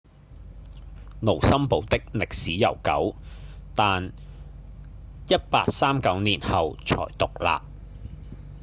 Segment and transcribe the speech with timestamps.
[1.21, 3.13] 盧森堡的歷史悠久
[3.75, 4.11] 但
[5.27, 7.63] 1839年後才獨立